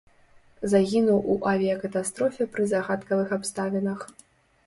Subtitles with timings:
[0.71, 3.99] Загінуў у авіякатастрофе пры загадкавых абставінах.